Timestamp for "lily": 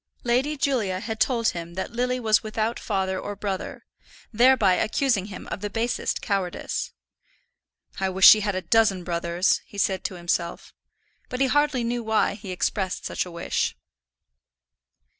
1.91-2.19